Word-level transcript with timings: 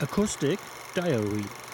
Acoustic 0.00 0.60
Diary. 0.94 1.67